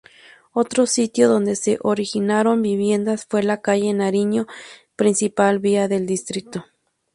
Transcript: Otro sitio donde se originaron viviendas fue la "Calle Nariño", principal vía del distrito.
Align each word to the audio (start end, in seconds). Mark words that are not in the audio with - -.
Otro 0.53 0.87
sitio 0.87 1.29
donde 1.29 1.55
se 1.55 1.77
originaron 1.83 2.63
viviendas 2.63 3.27
fue 3.29 3.43
la 3.43 3.61
"Calle 3.61 3.93
Nariño", 3.93 4.47
principal 4.95 5.59
vía 5.59 5.87
del 5.87 6.07
distrito. 6.07 6.65